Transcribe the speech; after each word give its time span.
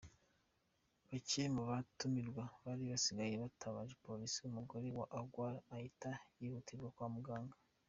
Bake 1.07 1.43
mu 1.55 1.63
batumirwa 1.69 2.43
bari 2.63 2.83
basigaye 2.91 3.33
batabaje 3.43 3.93
polisi, 4.05 4.37
umugore 4.49 4.87
wa 4.97 5.05
Ogwang 5.19 5.57
ahita 5.75 6.11
yihutanwa 6.39 6.89
kwa 6.97 7.07
muganga. 7.15 7.55